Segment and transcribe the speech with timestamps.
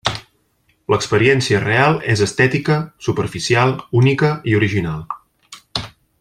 [0.93, 5.05] L'experiència real és estètica, superficial, única i original.